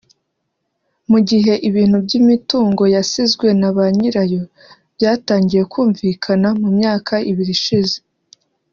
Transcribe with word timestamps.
Mu 1.11 1.19
gihe 1.29 1.53
ibintu 1.69 1.97
by’imitungo 2.05 2.83
yasizwe 2.95 3.47
na 3.59 3.69
ba 3.75 3.85
nyirayo 3.97 4.41
byatangiye 4.95 5.63
kumvikana 5.71 6.47
mu 6.61 6.69
myaka 6.77 7.13
ibiri 7.31 7.53
ishize 7.59 7.97